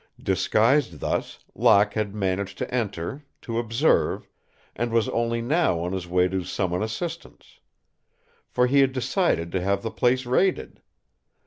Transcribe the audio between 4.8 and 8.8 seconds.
was only now on his way to summon assistance. For he